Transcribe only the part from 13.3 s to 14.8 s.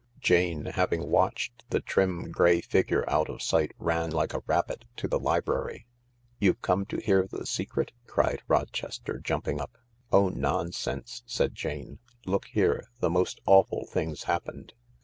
awful thing's happened.